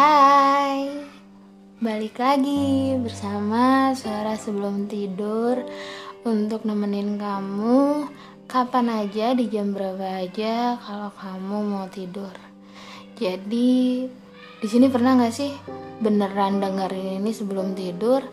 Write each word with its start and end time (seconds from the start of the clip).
Hai, 0.00 0.96
balik 1.76 2.16
lagi 2.16 2.96
bersama 3.04 3.92
suara 3.92 4.32
sebelum 4.32 4.88
tidur 4.88 5.60
untuk 6.24 6.64
nemenin 6.64 7.20
kamu 7.20 8.08
kapan 8.48 9.04
aja 9.04 9.36
di 9.36 9.52
jam 9.52 9.76
berapa 9.76 10.24
aja 10.24 10.80
kalau 10.80 11.12
kamu 11.20 11.56
mau 11.68 11.84
tidur. 11.92 12.32
Jadi 13.20 14.08
di 14.56 14.68
sini 14.72 14.88
pernah 14.88 15.20
nggak 15.20 15.36
sih 15.36 15.52
beneran 16.00 16.64
dengerin 16.64 17.20
ini 17.20 17.36
sebelum 17.36 17.76
tidur, 17.76 18.24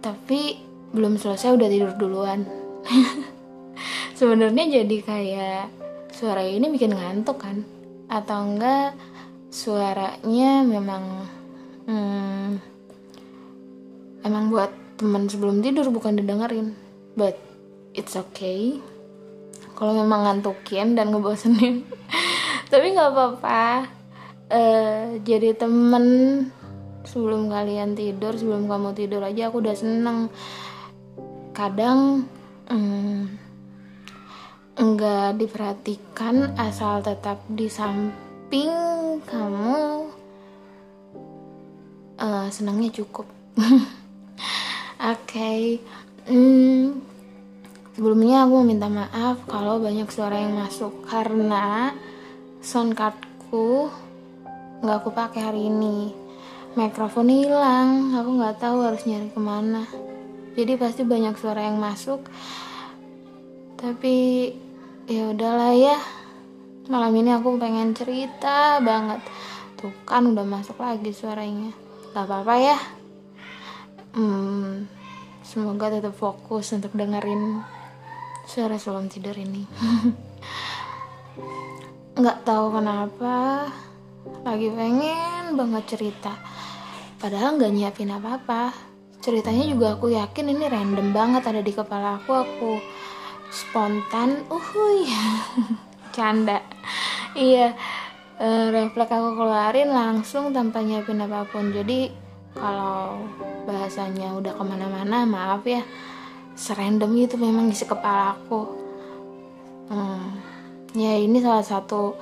tapi 0.00 0.56
belum 0.96 1.20
selesai 1.20 1.52
udah 1.52 1.68
tidur 1.68 1.92
duluan. 2.00 2.48
Sebenarnya 4.16 4.80
jadi 4.80 4.96
kayak 5.04 5.64
suara 6.16 6.40
ini 6.40 6.64
bikin 6.72 6.96
ngantuk 6.96 7.44
kan? 7.44 7.60
Atau 8.08 8.56
enggak 8.56 9.11
suaranya 9.52 10.64
memang 10.64 11.28
hmm, 11.84 12.48
emang 14.24 14.48
buat 14.48 14.72
teman 14.96 15.28
sebelum 15.28 15.60
tidur 15.60 15.92
bukan 15.92 16.16
didengerin. 16.16 16.72
But 17.12 17.36
it's 17.92 18.16
okay. 18.16 18.80
Kalau 19.76 19.92
memang 19.92 20.24
ngantukin 20.24 20.96
dan 20.96 21.12
ngebosenin. 21.12 21.84
Tapi 22.72 22.86
nggak 22.96 23.10
apa-apa. 23.12 23.92
Uh, 24.52 25.20
jadi 25.24 25.52
temen 25.52 26.04
sebelum 27.04 27.52
kalian 27.52 27.92
tidur 27.92 28.32
sebelum 28.36 28.68
kamu 28.68 28.96
tidur 28.96 29.20
aja 29.20 29.52
aku 29.52 29.60
udah 29.60 29.76
seneng. 29.76 30.32
Kadang 31.52 32.24
hmm, 32.72 33.36
enggak 34.80 35.36
diperhatikan 35.36 36.56
asal 36.56 37.04
tetap 37.04 37.44
di 37.52 37.68
samping 37.68 38.31
kamu 38.52 40.12
uh, 42.20 42.46
senangnya 42.52 42.92
cukup. 43.00 43.24
Oke 43.56 43.80
okay. 45.00 45.60
hmm, 46.28 47.00
sebelumnya 47.96 48.44
aku 48.44 48.52
mau 48.60 48.66
minta 48.68 48.92
maaf 48.92 49.40
kalau 49.48 49.80
banyak 49.80 50.04
suara 50.12 50.36
yang 50.36 50.52
masuk 50.52 50.92
karena 51.08 51.96
sound 52.60 52.92
cardku 52.92 53.88
nggak 54.84 55.00
aku 55.00 55.10
pakai 55.16 55.40
hari 55.48 55.72
ini. 55.72 56.12
Mikrofon 56.76 57.32
hilang 57.32 58.12
aku 58.12 58.36
nggak 58.36 58.60
tahu 58.60 58.84
harus 58.84 59.08
nyari 59.08 59.32
ke 59.32 59.40
mana. 59.40 59.88
Jadi 60.52 60.76
pasti 60.76 61.08
banyak 61.08 61.40
suara 61.40 61.72
yang 61.72 61.80
masuk. 61.80 62.20
Tapi 63.80 64.52
ya 65.08 65.32
udahlah 65.32 65.72
ya 65.72 65.96
malam 66.90 67.14
ini 67.14 67.30
aku 67.30 67.54
pengen 67.58 67.94
cerita 67.94 68.82
banget. 68.82 69.22
Tuh 69.78 69.94
kan 70.02 70.26
udah 70.26 70.42
masuk 70.42 70.82
lagi 70.82 71.14
suaranya. 71.14 71.70
Gak 72.10 72.26
apa-apa 72.26 72.54
ya? 72.58 72.78
Hmm, 74.18 74.90
semoga 75.46 75.88
tetap 75.88 76.12
fokus 76.18 76.74
untuk 76.74 76.92
dengerin 76.98 77.62
suara 78.44 78.76
sebelum 78.76 79.06
tidur 79.06 79.38
ini. 79.38 79.62
Nggak 82.18 82.44
tahu 82.44 82.76
kenapa 82.76 83.70
lagi 84.44 84.68
pengen 84.68 85.56
banget 85.56 85.96
cerita. 85.96 86.36
Padahal 87.16 87.56
nggak 87.56 87.72
nyiapin 87.72 88.12
apa-apa. 88.12 88.74
Ceritanya 89.22 89.64
juga 89.70 89.94
aku 89.94 90.10
yakin 90.10 90.50
ini 90.50 90.66
random 90.66 91.14
banget 91.14 91.46
ada 91.46 91.62
di 91.62 91.72
kepala 91.72 92.20
aku. 92.20 92.42
Aku 92.42 92.70
spontan 93.48 94.44
uhuy 94.50 95.08
canda 96.12 96.60
iya 97.34 97.74
uh, 98.38 98.66
refleks 98.70 99.10
aku 99.10 99.30
keluarin 99.34 99.90
langsung 99.90 100.52
tanpa 100.52 100.84
nyiapin 100.84 101.24
apa 101.24 101.48
pun 101.48 101.72
jadi 101.72 102.12
kalau 102.52 103.24
bahasanya 103.64 104.36
udah 104.36 104.52
ke 104.52 104.62
mana-mana 104.62 105.24
maaf 105.24 105.64
ya 105.64 105.80
serandom 106.52 107.16
itu 107.16 107.40
memang 107.40 107.72
isi 107.72 107.88
kepala 107.88 108.36
aku 108.36 108.60
hmm, 109.88 110.28
ya 110.92 111.16
ini 111.16 111.40
salah 111.40 111.64
satu 111.64 112.12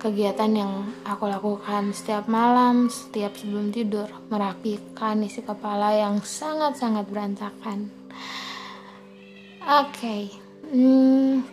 kegiatan 0.00 0.48
yang 0.56 0.72
aku 1.04 1.28
lakukan 1.28 1.92
setiap 1.92 2.24
malam, 2.24 2.88
setiap 2.88 3.36
sebelum 3.36 3.68
tidur, 3.68 4.08
merapikan 4.32 5.20
isi 5.20 5.44
kepala 5.44 5.92
yang 5.92 6.24
sangat-sangat 6.24 7.04
berantakan. 7.12 7.92
Oke, 9.60 9.92
okay. 9.92 10.22
hmm, 10.72 11.44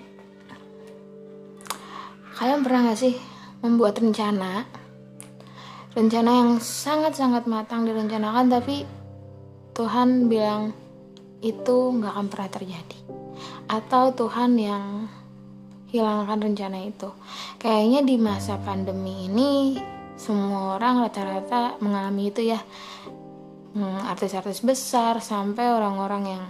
kalian 2.37 2.61
pernah 2.61 2.93
gak 2.93 3.01
sih 3.01 3.17
membuat 3.65 3.97
rencana? 3.97 4.69
Rencana 5.97 6.31
yang 6.45 6.61
sangat-sangat 6.61 7.49
matang 7.49 7.89
direncanakan 7.89 8.53
tapi 8.53 8.85
Tuhan 9.73 10.29
bilang 10.29 10.69
itu 11.41 11.77
nggak 11.97 12.13
akan 12.13 12.27
pernah 12.29 12.49
terjadi. 12.53 12.99
Atau 13.65 14.13
Tuhan 14.13 14.57
yang 14.61 15.09
hilangkan 15.89 16.37
rencana 16.37 16.85
itu. 16.85 17.09
Kayaknya 17.57 18.01
di 18.05 18.15
masa 18.21 18.61
pandemi 18.61 19.25
ini 19.25 19.77
semua 20.17 20.77
orang 20.77 21.05
rata-rata 21.05 21.81
mengalami 21.81 22.29
itu 22.29 22.41
ya. 22.53 22.61
Hmm, 23.77 24.01
artis-artis 24.09 24.65
besar 24.65 25.21
sampai 25.21 25.69
orang-orang 25.69 26.23
yang 26.25 26.45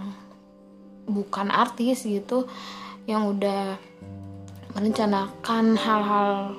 bukan 1.08 1.48
artis 1.48 2.04
gitu 2.04 2.48
yang 3.08 3.28
udah 3.28 3.76
merencanakan 4.78 5.74
hal-hal 5.74 6.54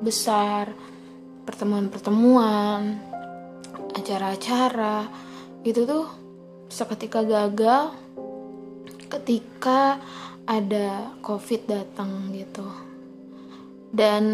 besar, 0.00 0.72
pertemuan-pertemuan, 1.44 2.96
acara-acara, 3.92 5.04
itu 5.60 5.84
tuh 5.84 6.08
seketika 6.72 7.20
gagal 7.20 7.92
ketika 9.12 10.00
ada 10.48 11.12
covid 11.20 11.68
datang 11.68 12.32
gitu. 12.32 12.64
Dan 13.92 14.24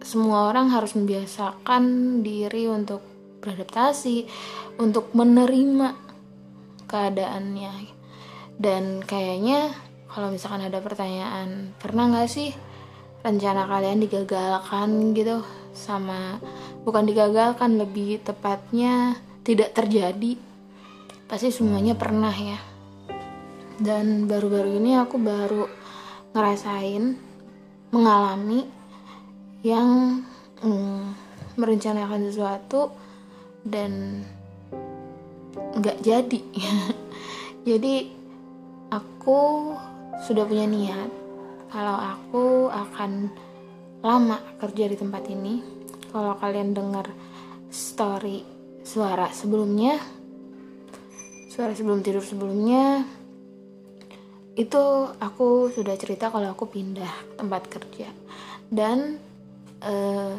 semua 0.00 0.48
orang 0.48 0.72
harus 0.72 0.96
membiasakan 0.96 1.84
diri 2.24 2.64
untuk 2.64 3.04
beradaptasi, 3.44 4.24
untuk 4.80 5.12
menerima 5.12 6.00
keadaannya. 6.88 7.92
Dan 8.56 9.04
kayaknya 9.04 9.91
kalau 10.12 10.28
misalkan 10.28 10.68
ada 10.68 10.84
pertanyaan 10.84 11.72
pernah 11.80 12.12
nggak 12.12 12.28
sih 12.28 12.52
rencana 13.24 13.64
kalian 13.64 14.04
digagalkan 14.04 15.16
gitu? 15.16 15.40
Sama 15.72 16.36
bukan 16.84 17.08
digagalkan 17.08 17.80
lebih 17.80 18.20
tepatnya 18.20 19.16
tidak 19.40 19.72
terjadi. 19.72 20.36
Pasti 21.24 21.48
semuanya 21.48 21.96
pernah 21.96 22.32
ya. 22.32 22.60
Dan 23.80 24.28
baru-baru 24.28 24.76
ini 24.76 25.00
aku 25.00 25.16
baru 25.16 25.64
ngerasain 26.36 27.16
mengalami 27.88 28.68
yang 29.64 30.20
mm, 30.60 31.02
merencanakan 31.56 32.28
sesuatu 32.28 32.92
dan 33.64 34.22
nggak 35.72 35.98
jadi. 36.04 36.40
Jadi 37.68 37.94
aku 38.92 39.40
sudah 40.20 40.44
punya 40.44 40.68
niat 40.68 41.10
kalau 41.72 41.96
aku 41.96 42.44
akan 42.68 43.32
lama 44.04 44.36
kerja 44.60 44.84
di 44.92 44.96
tempat 45.00 45.24
ini. 45.32 45.64
Kalau 46.12 46.36
kalian 46.36 46.76
dengar 46.76 47.08
story 47.72 48.44
suara 48.84 49.32
sebelumnya, 49.32 49.96
suara 51.48 51.72
sebelum 51.72 52.04
tidur 52.04 52.20
sebelumnya, 52.20 53.08
itu 54.52 54.82
aku 55.16 55.72
sudah 55.72 55.96
cerita 55.96 56.28
kalau 56.28 56.52
aku 56.52 56.68
pindah 56.68 57.40
tempat 57.40 57.72
kerja 57.72 58.12
dan 58.68 59.16
uh, 59.80 60.36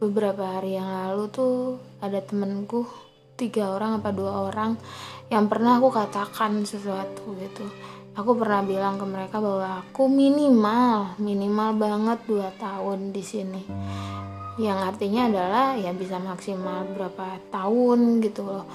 beberapa 0.00 0.56
hari 0.56 0.80
yang 0.80 0.88
lalu 0.88 1.28
tuh 1.28 1.76
ada 2.00 2.24
temenku 2.24 2.88
tiga 3.36 3.76
orang 3.76 4.00
apa 4.00 4.08
dua 4.08 4.48
orang 4.48 4.80
yang 5.28 5.52
pernah 5.52 5.76
aku 5.76 5.92
katakan 5.92 6.64
sesuatu 6.64 7.36
gitu 7.36 7.68
aku 8.12 8.36
pernah 8.36 8.60
bilang 8.60 9.00
ke 9.00 9.06
mereka 9.08 9.40
bahwa 9.40 9.80
aku 9.80 10.04
minimal 10.08 11.16
minimal 11.16 11.70
banget 11.80 12.18
2 12.28 12.62
tahun 12.62 12.98
di 13.12 13.22
sini. 13.24 13.62
Yang 14.60 14.78
artinya 14.84 15.32
adalah 15.32 15.66
ya 15.80 15.96
bisa 15.96 16.20
maksimal 16.20 16.84
berapa 16.92 17.40
tahun 17.48 18.20
gitu 18.20 18.44
loh. 18.44 18.68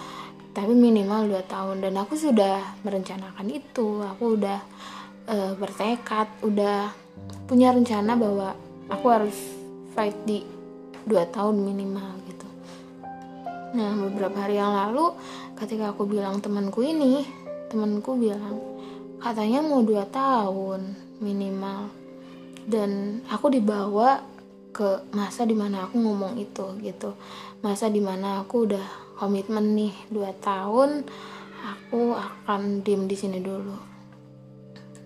Tapi 0.58 0.74
minimal 0.74 1.30
2 1.30 1.46
tahun. 1.46 1.86
Dan 1.86 2.02
aku 2.02 2.18
sudah 2.18 2.82
merencanakan 2.82 3.46
itu. 3.54 4.02
Aku 4.02 4.42
udah 4.42 4.58
uh, 5.30 5.54
bertekad 5.54 6.28
udah 6.42 6.90
punya 7.46 7.70
rencana 7.70 8.18
bahwa 8.18 8.58
aku 8.90 9.06
harus 9.14 9.38
fight 9.94 10.18
di 10.26 10.42
2 11.06 11.14
tahun 11.30 11.62
minimal 11.62 12.10
gitu. 12.26 12.48
Nah 13.78 13.94
beberapa 14.02 14.38
hari 14.42 14.58
yang 14.58 14.74
lalu 14.74 15.14
ketika 15.62 15.94
aku 15.94 16.10
bilang 16.10 16.42
temanku 16.42 16.82
ini 16.82 17.22
temanku 17.68 18.16
bilang 18.16 18.67
katanya 19.28 19.60
mau 19.60 19.84
dua 19.84 20.08
tahun 20.08 20.96
minimal. 21.20 21.92
Dan 22.68 23.24
aku 23.28 23.52
dibawa 23.52 24.24
ke 24.72 25.04
masa 25.12 25.44
di 25.44 25.56
mana 25.56 25.88
aku 25.88 26.00
ngomong 26.00 26.40
itu 26.40 26.64
gitu. 26.80 27.16
Masa 27.60 27.92
di 27.92 28.00
mana 28.00 28.40
aku 28.44 28.68
udah 28.68 29.18
komitmen 29.20 29.76
nih 29.76 29.94
dua 30.08 30.32
tahun 30.40 31.04
aku 31.68 32.16
akan 32.16 32.86
diem 32.88 33.04
di 33.10 33.16
sini 33.20 33.44
dulu. 33.44 33.76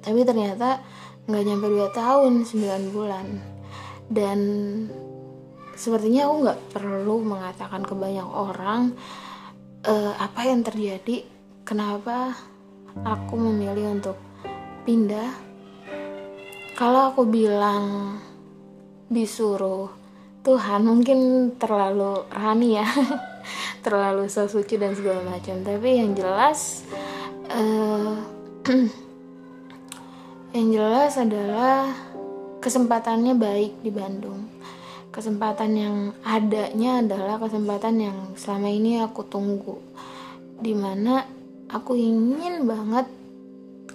Tapi 0.02 0.22
ternyata 0.22 0.82
nggak 1.26 1.44
nyampe 1.46 1.68
dua 1.70 1.90
tahun 1.94 2.46
9 2.46 2.94
bulan. 2.94 3.26
Dan 4.12 4.40
sepertinya 5.78 6.30
aku 6.30 6.36
nggak 6.46 6.62
perlu 6.78 7.16
mengatakan 7.26 7.82
ke 7.86 7.94
banyak 7.98 8.28
orang 8.28 8.94
uh, 9.88 10.14
apa 10.18 10.42
yang 10.46 10.62
terjadi 10.66 11.24
kenapa 11.64 12.36
aku 13.04 13.34
memilih 13.40 13.96
untuk 13.96 14.18
pindah. 14.84 15.32
Kalau 16.76 17.14
aku 17.14 17.28
bilang 17.30 18.18
disuruh 19.12 19.92
Tuhan 20.42 20.82
mungkin 20.82 21.54
terlalu 21.62 22.26
rani 22.34 22.82
ya 22.82 22.88
terlalu 23.86 24.26
so 24.26 24.50
suci 24.50 24.82
dan 24.82 24.98
segala 24.98 25.22
macam. 25.22 25.62
Tapi 25.62 25.90
yang 26.02 26.18
jelas 26.18 26.86
uh, 27.52 28.18
yang 30.58 30.68
jelas 30.74 31.14
adalah 31.22 31.94
kesempatannya 32.62 33.38
baik 33.38 33.86
di 33.86 33.92
Bandung. 33.94 34.50
Kesempatan 35.12 35.72
yang 35.76 35.98
adanya 36.24 37.04
adalah 37.04 37.36
kesempatan 37.36 37.96
yang 38.00 38.18
selama 38.40 38.72
ini 38.72 39.04
aku 39.04 39.28
tunggu. 39.28 39.76
Di 40.62 40.72
mana 40.72 41.41
aku 41.72 41.96
ingin 41.96 42.68
banget 42.68 43.08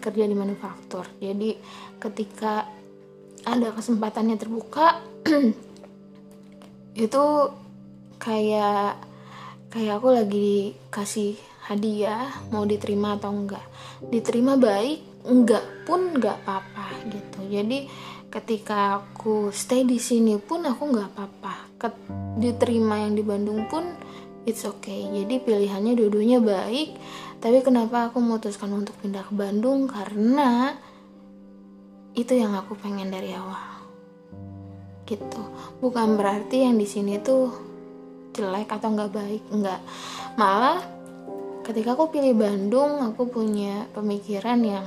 kerja 0.01 0.25
di 0.25 0.37
manufaktur. 0.37 1.05
Jadi 1.21 1.57
ketika 2.01 2.69
ada 3.47 3.71
kesempatannya 3.73 4.37
terbuka 4.41 5.01
itu 7.07 7.25
kayak 8.17 8.99
kayak 9.71 9.95
aku 10.01 10.09
lagi 10.15 10.39
dikasih 10.73 11.37
hadiah 11.69 12.33
mau 12.51 12.65
diterima 12.65 13.21
atau 13.21 13.31
enggak. 13.31 13.65
Diterima 14.09 14.57
baik 14.57 15.27
enggak 15.27 15.65
pun 15.85 16.17
enggak 16.17 16.39
apa-apa 16.43 16.87
gitu. 17.13 17.41
Jadi 17.51 17.87
ketika 18.31 19.01
aku 19.03 19.51
stay 19.55 19.87
di 19.87 19.99
sini 19.99 20.37
pun 20.39 20.65
aku 20.67 20.83
nggak 20.93 21.09
apa-apa. 21.15 21.55
Diterima 22.37 23.01
yang 23.05 23.15
di 23.15 23.23
Bandung 23.23 23.65
pun 23.71 23.85
it's 24.47 24.63
okay. 24.63 25.07
Jadi 25.11 25.43
pilihannya 25.43 25.99
dua-duanya 25.99 26.39
baik 26.43 26.89
tapi 27.37 27.61
kenapa 27.61 28.09
aku 28.09 28.19
memutuskan 28.19 28.73
untuk 28.73 28.97
pindah 28.99 29.25
ke 29.29 29.33
Bandung? 29.37 29.85
Karena 29.87 30.73
itu 32.17 32.33
yang 32.33 32.57
aku 32.57 32.73
pengen 32.81 33.13
dari 33.13 33.37
awal. 33.37 33.85
Gitu. 35.05 35.43
Bukan 35.79 36.17
berarti 36.17 36.65
yang 36.65 36.81
di 36.81 36.89
sini 36.89 37.21
tuh 37.21 37.53
jelek 38.33 38.73
atau 38.73 38.89
nggak 38.93 39.13
baik 39.13 39.43
nggak. 39.53 39.81
Malah 40.41 40.81
ketika 41.63 41.93
aku 41.93 42.09
pilih 42.09 42.33
Bandung 42.37 43.05
aku 43.05 43.29
punya 43.29 43.85
pemikiran 43.93 44.61
yang 44.65 44.87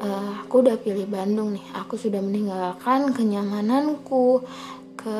uh, 0.00 0.44
aku 0.44 0.64
udah 0.64 0.76
pilih 0.76 1.08
Bandung 1.08 1.56
nih. 1.56 1.66
Aku 1.80 1.96
sudah 1.96 2.20
meninggalkan 2.20 3.16
kenyamananku 3.16 4.44
ke 5.00 5.18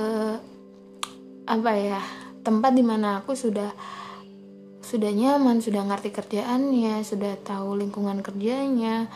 apa 1.44 1.72
ya 1.76 2.00
tempat 2.44 2.72
di 2.72 2.84
mana 2.84 3.20
aku 3.24 3.32
sudah 3.32 3.72
sudah 4.84 5.08
nyaman 5.08 5.64
sudah 5.64 5.80
ngerti 5.88 6.12
kerjaannya 6.12 7.00
sudah 7.00 7.40
tahu 7.40 7.80
lingkungan 7.80 8.20
kerjanya 8.20 9.08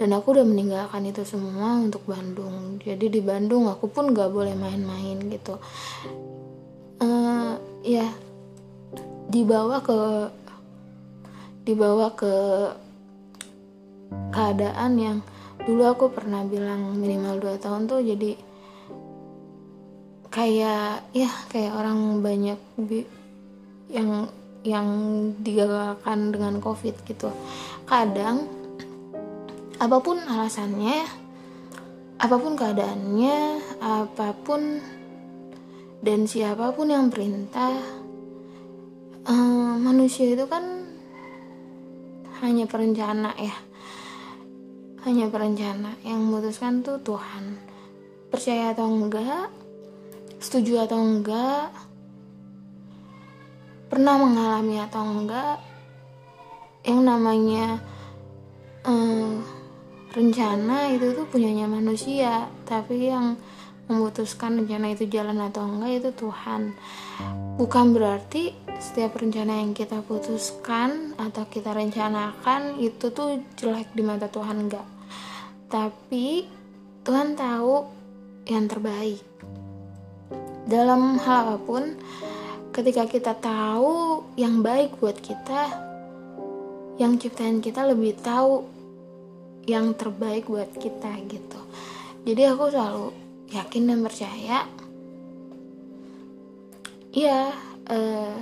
dan 0.00 0.16
aku 0.16 0.32
udah 0.32 0.46
meninggalkan 0.48 1.12
itu 1.12 1.28
semua 1.28 1.76
untuk 1.76 2.08
Bandung. 2.08 2.80
Jadi 2.80 3.12
di 3.12 3.20
Bandung 3.20 3.68
aku 3.68 3.84
pun 3.92 4.16
gak 4.16 4.32
boleh 4.32 4.56
main-main 4.56 5.20
gitu. 5.28 5.60
Uh, 6.96 7.60
ya 7.84 8.08
dibawa 9.28 9.84
ke 9.84 9.98
dibawa 11.68 12.16
ke 12.16 12.32
keadaan 14.32 14.92
yang 14.96 15.18
dulu 15.68 15.84
aku 15.84 16.08
pernah 16.08 16.48
bilang 16.48 16.96
minimal 16.96 17.36
2 17.36 17.60
tahun 17.60 17.84
tuh 17.84 18.00
jadi 18.00 18.40
kayak 20.32 21.12
ya 21.12 21.30
kayak 21.52 21.76
orang 21.76 22.24
banyak 22.24 22.58
yang 23.92 24.30
yang 24.64 24.88
digagalkan 25.40 26.32
dengan 26.32 26.60
covid 26.60 26.94
gitu. 27.08 27.32
Kadang 27.88 28.44
apa 29.80 29.96
pun 30.04 30.20
alasannya 30.20 31.08
apa 32.20 32.36
pun 32.36 32.52
keadaannya 32.52 33.38
apa 33.80 34.36
pun 34.44 34.60
dan 36.04 36.28
siapa 36.28 36.72
pun 36.76 36.92
yang 36.92 37.08
perintah 37.08 37.72
uh, 39.24 39.74
manusia 39.80 40.36
itu 40.36 40.44
kan 40.44 40.84
hanya 42.44 42.64
perencana 42.68 43.32
ya. 43.36 43.56
Hanya 45.00 45.32
perencana 45.32 45.96
yang 46.04 46.20
memutuskan 46.28 46.84
tuh 46.84 47.00
Tuhan. 47.00 47.56
Percaya 48.28 48.76
atau 48.76 48.84
enggak 48.84 49.48
setuju 50.40 50.84
atau 50.84 51.00
enggak 51.00 51.72
pernah 53.90 54.14
mengalami 54.14 54.78
atau 54.78 55.02
enggak 55.02 55.58
yang 56.86 57.02
namanya 57.02 57.82
uh, 58.86 59.42
rencana 60.14 60.94
itu 60.94 61.12
tuh 61.12 61.26
punyanya 61.26 61.66
manusia 61.66 62.46
tapi 62.64 63.10
yang 63.10 63.34
memutuskan 63.90 64.62
rencana 64.62 64.94
itu 64.94 65.10
jalan 65.10 65.42
atau 65.42 65.66
enggak 65.66 66.06
itu 66.06 66.10
Tuhan. 66.14 66.78
Bukan 67.58 67.90
berarti 67.90 68.54
setiap 68.78 69.18
rencana 69.18 69.58
yang 69.58 69.74
kita 69.74 69.98
putuskan 70.06 71.18
atau 71.18 71.42
kita 71.50 71.74
rencanakan 71.74 72.78
itu 72.78 73.10
tuh 73.10 73.42
jelek 73.58 73.90
di 73.90 74.06
mata 74.06 74.30
Tuhan 74.30 74.70
enggak. 74.70 74.86
Tapi 75.66 76.46
Tuhan 77.02 77.34
tahu 77.34 77.74
yang 78.46 78.70
terbaik. 78.70 79.18
Dalam 80.70 81.18
hal 81.18 81.50
apa 81.50 81.56
pun 81.58 81.98
ketika 82.70 83.06
kita 83.06 83.32
tahu 83.38 84.22
yang 84.38 84.62
baik 84.62 84.98
buat 85.02 85.18
kita 85.18 85.90
yang 87.00 87.16
ciptaan 87.16 87.64
kita 87.64 87.82
lebih 87.88 88.14
tahu 88.20 88.62
yang 89.64 89.96
terbaik 89.96 90.46
buat 90.46 90.68
kita 90.76 91.16
gitu. 91.26 91.60
Jadi 92.28 92.42
aku 92.44 92.68
selalu 92.68 93.06
yakin 93.50 93.88
dan 93.88 93.98
percaya 94.04 94.58
iya 97.10 97.50
eh, 97.90 98.36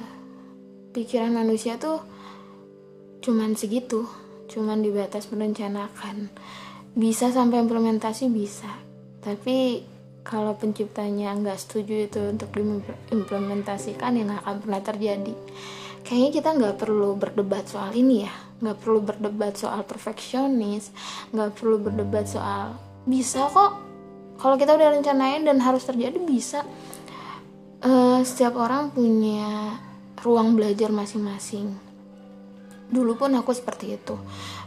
pikiran 0.93 1.33
manusia 1.33 1.81
tuh 1.81 2.05
cuman 3.25 3.57
segitu 3.57 4.05
cuman 4.49 4.81
di 4.81 4.91
batas 4.91 5.29
merencanakan. 5.31 6.33
Bisa 6.99 7.31
sampai 7.31 7.63
implementasi 7.63 8.33
bisa. 8.33 8.73
Tapi 9.23 9.85
kalau 10.29 10.53
penciptanya 10.53 11.33
nggak 11.41 11.57
setuju 11.57 12.05
itu 12.05 12.21
untuk 12.21 12.53
diimplementasikan 12.53 14.13
ya 14.13 14.23
nggak 14.29 14.43
akan 14.45 14.57
pernah 14.61 14.81
terjadi. 14.85 15.35
Kayaknya 16.05 16.31
kita 16.37 16.49
nggak 16.53 16.77
perlu 16.77 17.17
berdebat 17.17 17.65
soal 17.65 17.97
ini 17.97 18.29
ya. 18.29 18.35
Nggak 18.61 18.77
perlu 18.85 19.01
berdebat 19.01 19.57
soal 19.57 19.89
perfeksionis 19.89 20.93
nggak 21.33 21.57
perlu 21.57 21.81
berdebat 21.81 22.29
soal 22.29 22.77
bisa 23.09 23.49
kok. 23.49 23.81
Kalau 24.37 24.61
kita 24.61 24.77
udah 24.77 25.01
rencanain 25.01 25.49
dan 25.49 25.65
harus 25.65 25.89
terjadi 25.89 26.21
bisa. 26.21 26.61
Uh, 27.81 28.21
setiap 28.21 28.61
orang 28.61 28.93
punya 28.93 29.81
ruang 30.21 30.53
belajar 30.61 30.93
masing-masing. 30.93 31.73
Dulu 32.93 33.17
pun 33.17 33.33
aku 33.33 33.57
seperti 33.57 33.97
itu. 33.97 34.19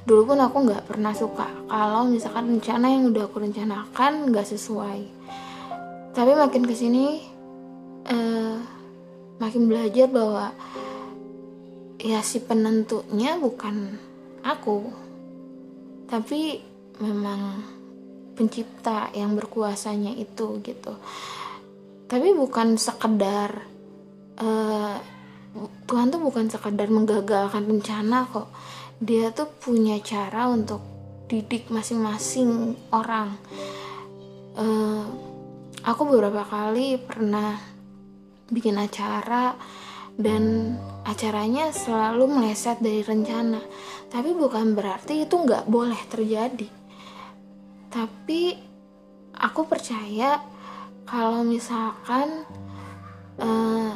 Dulu 0.09 0.33
pun 0.33 0.41
aku 0.41 0.57
nggak 0.65 0.89
pernah 0.89 1.13
suka. 1.13 1.45
Kalau 1.69 2.09
misalkan 2.09 2.57
rencana 2.57 2.87
yang 2.89 3.13
udah 3.13 3.29
aku 3.29 3.43
rencanakan 3.43 4.31
nggak 4.31 4.47
sesuai 4.47 5.21
tapi 6.11 6.35
makin 6.35 6.67
ke 6.67 6.75
sini 6.75 7.23
uh, 8.07 8.59
makin 9.39 9.71
belajar 9.71 10.11
bahwa 10.11 10.51
ya 12.01 12.19
si 12.19 12.43
penentunya 12.43 13.39
bukan 13.39 13.95
aku. 14.43 14.91
Tapi 16.11 16.59
memang 16.99 17.63
pencipta 18.35 19.07
yang 19.15 19.39
berkuasanya 19.39 20.11
itu 20.19 20.59
gitu. 20.59 20.93
Tapi 22.11 22.35
bukan 22.35 22.75
sekedar 22.75 23.63
uh, 24.35 24.99
Tuhan 25.87 26.07
tuh 26.11 26.21
bukan 26.23 26.51
sekedar 26.51 26.91
menggagalkan 26.91 27.63
rencana 27.67 28.27
kok. 28.27 28.51
Dia 28.99 29.31
tuh 29.31 29.47
punya 29.47 29.95
cara 30.03 30.51
untuk 30.51 30.83
didik 31.31 31.71
masing-masing 31.71 32.75
orang. 32.91 33.39
Uh, 34.59 35.30
aku 35.81 36.01
beberapa 36.05 36.45
kali 36.45 37.01
pernah 37.01 37.57
bikin 38.51 38.77
acara 38.77 39.55
dan 40.19 40.75
acaranya 41.07 41.71
selalu 41.73 42.29
meleset 42.29 42.77
dari 42.83 43.01
rencana. 43.01 43.61
Tapi 44.11 44.35
bukan 44.35 44.75
berarti 44.77 45.25
itu 45.25 45.35
nggak 45.39 45.65
boleh 45.71 45.97
terjadi. 46.11 46.67
Tapi 47.91 48.41
aku 49.35 49.61
percaya 49.65 50.39
kalau 51.07 51.41
misalkan 51.43 52.45
uh, 53.39 53.91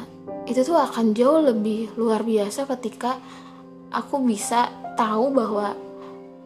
itu 0.48 0.60
tuh 0.66 0.78
akan 0.78 1.14
jauh 1.14 1.40
lebih 1.40 1.94
luar 1.94 2.26
biasa 2.26 2.66
ketika 2.76 3.20
aku 3.94 4.20
bisa 4.24 4.68
tahu 4.98 5.30
bahwa 5.30 5.76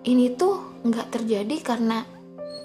ini 0.04 0.34
tuh 0.34 0.82
nggak 0.84 1.12
terjadi 1.12 1.56
karena 1.60 2.04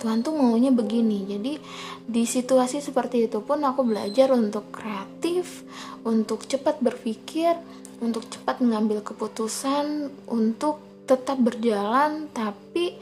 Tuhan 0.05 0.21
tuh 0.21 0.38
maunya 0.38 0.69
begini. 0.69 1.25
Jadi 1.25 1.57
di 2.05 2.24
situasi 2.29 2.77
seperti 2.77 3.25
itu 3.25 3.41
pun 3.41 3.65
aku 3.65 3.81
belajar 3.81 4.29
untuk 4.38 4.69
kreatif 4.69 5.65
untuk 6.05 6.45
cepat 6.45 6.77
berpikir 6.77 7.57
untuk 8.05 8.29
cepat 8.29 8.62
mengambil 8.62 9.01
keputusan 9.01 10.13
untuk 10.29 10.77
tetap 11.09 11.41
berjalan 11.41 12.29
tapi 12.29 13.01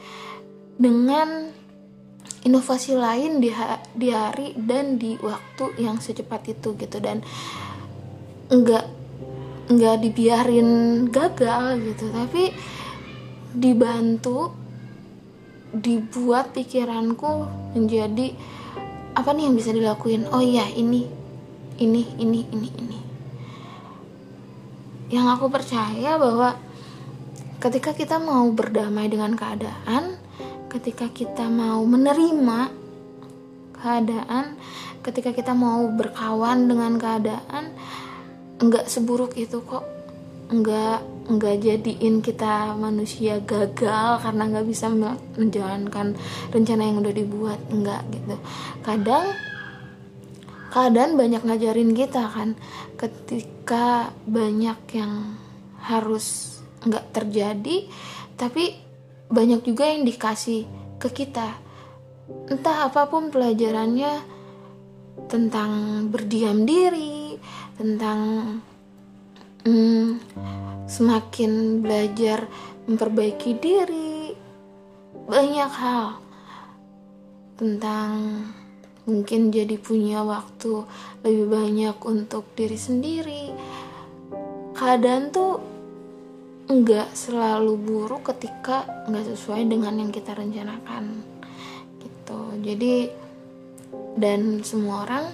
dengan 0.80 1.52
inovasi 2.40 2.96
lain 2.96 3.36
di, 3.36 3.52
ha 3.52 3.84
di 3.92 4.08
hari 4.08 4.56
dan 4.56 4.96
di 4.96 5.20
waktu 5.20 5.76
yang 5.76 6.00
secepat 6.00 6.56
itu 6.56 6.72
gitu. 6.72 7.04
Dan 7.04 7.20
nggak 8.48 8.84
nggak 9.76 9.96
dibiarin 10.00 11.04
gagal 11.12 11.84
gitu 11.84 12.08
tapi 12.16 12.48
dibantu 13.52 14.63
dibuat 15.74 16.54
pikiranku 16.54 17.50
menjadi 17.74 18.30
apa 19.14 19.30
nih 19.34 19.50
yang 19.50 19.54
bisa 19.58 19.70
dilakuin? 19.74 20.26
Oh 20.30 20.42
iya 20.42 20.66
ini 20.70 21.06
ini 21.78 22.02
ini 22.18 22.40
ini 22.50 22.68
ini. 22.78 23.00
Yang 25.10 25.26
aku 25.38 25.46
percaya 25.50 26.18
bahwa 26.18 26.58
ketika 27.62 27.94
kita 27.94 28.18
mau 28.22 28.46
berdamai 28.50 29.06
dengan 29.10 29.34
keadaan 29.34 30.18
ketika 30.70 31.06
kita 31.06 31.46
mau 31.46 31.86
menerima 31.86 32.70
keadaan 33.78 34.58
ketika 35.06 35.30
kita 35.30 35.54
mau 35.54 35.86
berkawan 35.92 36.66
dengan 36.66 36.98
keadaan 36.98 37.70
nggak 38.58 38.86
seburuk 38.90 39.34
itu 39.38 39.62
kok. 39.62 39.86
Nggak 40.50 41.13
nggak 41.24 41.56
jadiin 41.64 42.20
kita 42.20 42.76
manusia 42.76 43.40
gagal 43.40 44.20
karena 44.20 44.44
nggak 44.44 44.66
bisa 44.68 44.92
menjalankan 45.40 46.12
rencana 46.52 46.82
yang 46.84 47.00
udah 47.00 47.14
dibuat 47.16 47.60
nggak 47.72 48.02
gitu. 48.12 48.36
Kadang 48.84 49.32
keadaan 50.68 51.16
banyak 51.16 51.40
ngajarin 51.40 51.96
kita 51.96 52.28
kan 52.28 52.58
ketika 53.00 54.12
banyak 54.28 54.76
yang 54.92 55.38
harus 55.80 56.60
nggak 56.84 57.16
terjadi 57.16 57.88
tapi 58.36 58.76
banyak 59.32 59.64
juga 59.64 59.88
yang 59.88 60.04
dikasih 60.04 60.68
ke 61.00 61.08
kita. 61.08 61.56
Entah 62.52 62.88
apa 62.88 63.08
pun 63.08 63.32
pelajarannya 63.32 64.20
tentang 65.30 66.04
berdiam 66.12 66.68
diri 66.68 67.38
tentang 67.78 68.18
hmm, 69.64 70.20
semakin 70.84 71.80
belajar 71.80 72.44
memperbaiki 72.84 73.52
diri. 73.56 74.36
Banyak 75.24 75.72
hal 75.72 76.20
tentang 77.56 78.44
mungkin 79.04 79.52
jadi 79.52 79.76
punya 79.80 80.24
waktu 80.24 80.84
lebih 81.24 81.46
banyak 81.48 81.96
untuk 82.04 82.44
diri 82.56 82.76
sendiri. 82.76 83.44
Keadaan 84.74 85.32
tuh 85.32 85.52
nggak 86.64 87.12
selalu 87.12 87.76
buruk 87.76 88.32
ketika 88.32 88.88
nggak 89.08 89.36
sesuai 89.36 89.68
dengan 89.68 90.00
yang 90.00 90.08
kita 90.08 90.32
rencanakan 90.32 91.20
gitu. 92.00 92.40
Jadi 92.64 93.12
dan 94.16 94.64
semua 94.64 95.04
orang 95.04 95.26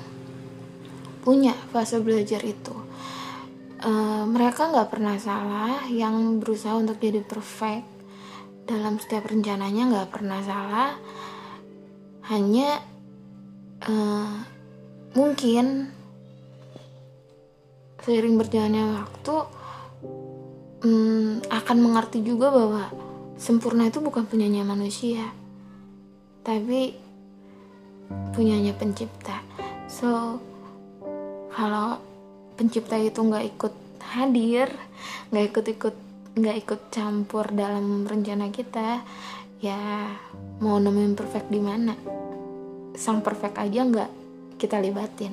punya 1.23 1.55
fase 1.71 2.01
belajar 2.01 2.41
itu 2.43 2.80
uh, 3.85 4.25
mereka 4.29 4.69
nggak 4.69 4.91
pernah 4.93 5.17
salah 5.17 5.85
yang 5.89 6.41
berusaha 6.41 6.77
untuk 6.77 7.01
jadi 7.01 7.25
perfect. 7.25 7.87
Dalam 8.69 9.01
setiap 9.03 9.29
rencananya 9.29 9.91
nggak 9.91 10.11
pernah 10.13 10.41
salah. 10.45 10.95
Hanya 12.31 12.79
uh, 13.89 14.35
mungkin 15.19 15.91
seiring 18.01 18.39
berjalannya 18.41 18.85
waktu 19.05 19.37
hmm, 20.87 21.51
akan 21.51 21.79
mengerti 21.83 22.25
juga 22.25 22.49
bahwa 22.49 22.89
sempurna 23.37 23.89
itu 23.89 24.01
bukan 24.01 24.25
punyanya 24.25 24.65
manusia 24.65 25.29
tapi 26.41 26.97
punyanya 28.33 28.73
pencipta. 28.75 29.45
So 29.87 30.41
kalau 31.53 32.01
pencipta 32.61 33.01
itu 33.01 33.25
nggak 33.25 33.57
ikut 33.57 33.75
hadir 34.13 34.69
nggak 35.33 35.45
ikut 35.49 35.67
ikut 35.81 35.97
nggak 36.37 36.57
ikut 36.61 36.81
campur 36.93 37.49
dalam 37.57 38.05
rencana 38.05 38.53
kita 38.53 39.01
ya 39.65 40.13
mau 40.61 40.77
nemuin 40.77 41.17
perfect 41.17 41.49
di 41.49 41.61
mana? 41.61 41.97
Sang 42.93 43.25
perfect 43.25 43.57
aja 43.57 43.81
nggak 43.81 44.11
kita 44.61 44.77
libatin. 44.77 45.33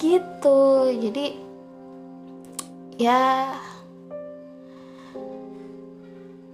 Gitu. 0.00 0.60
Jadi 0.96 1.26
ya 2.96 3.52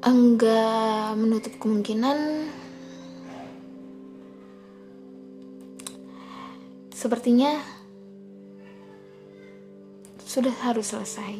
enggak 0.02 1.14
menutup 1.16 1.54
kemungkinan 1.62 2.50
sepertinya 6.90 7.83
sudah 10.34 10.54
harus 10.66 10.90
selesai 10.90 11.38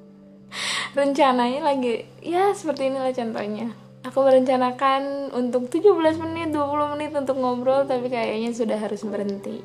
rencananya 0.98 1.60
lagi 1.60 2.08
ya 2.24 2.56
seperti 2.56 2.88
inilah 2.88 3.12
contohnya 3.12 3.76
Aku 4.00 4.24
merencanakan 4.24 5.28
untuk 5.36 5.68
17 5.68 6.16
menit, 6.24 6.56
20 6.56 6.96
menit 6.96 7.12
untuk 7.12 7.36
ngobrol 7.36 7.84
tapi 7.84 8.08
kayaknya 8.08 8.48
sudah 8.56 8.80
harus 8.80 9.04
berhenti. 9.04 9.60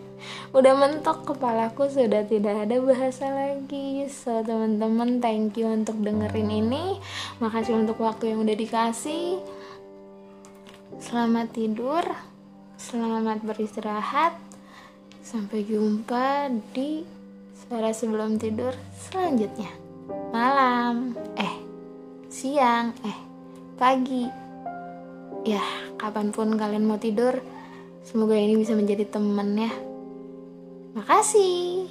Udah 0.51 0.75
mentok 0.75 1.24
kepalaku 1.24 1.88
sudah 1.88 2.27
tidak 2.27 2.68
ada 2.68 2.75
bahasa 2.84 3.32
lagi. 3.32 4.04
So, 4.12 4.44
teman-teman, 4.44 5.24
thank 5.24 5.56
you 5.56 5.72
untuk 5.72 6.04
dengerin 6.04 6.51
ini. 6.51 7.00
Makasih 7.39 7.80
untuk 7.80 7.96
waktu 8.04 8.36
yang 8.36 8.44
udah 8.44 8.60
dikasih. 8.60 9.39
Selamat 11.00 11.56
tidur. 11.56 12.04
Selamat 12.75 13.39
beristirahat. 13.39 14.36
Sampai 15.24 15.63
jumpa 15.63 16.51
di 16.75 17.08
suara 17.65 17.91
sebelum 17.93 18.38
tidur 18.38 18.74
selanjutnya. 18.98 19.69
Malam. 20.34 21.17
Eh, 21.38 21.55
siang. 22.29 22.93
Eh, 23.01 23.17
pagi 23.75 24.45
ya 25.45 25.62
kapan 26.01 26.34
pun 26.34 26.57
kalian 26.57 26.89
mau 26.89 26.98
tidur 26.98 27.38
semoga 28.01 28.34
ini 28.34 28.57
bisa 28.57 28.74
menjadi 28.74 29.05
temen 29.05 29.53
ya 29.53 29.72
makasih 30.98 31.85